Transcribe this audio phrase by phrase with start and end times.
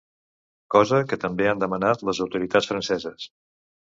[0.75, 3.33] Cosa que també han demanat les autoritats franceses.